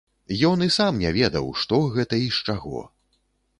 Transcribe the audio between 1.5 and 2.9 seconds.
што гэта і з чаго.